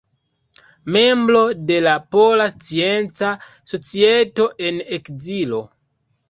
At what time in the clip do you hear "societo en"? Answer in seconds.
3.75-4.83